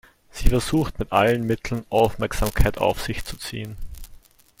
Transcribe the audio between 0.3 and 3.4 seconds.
Sie versucht mit allen Mitteln, Aufmerksamkeit auf sich zu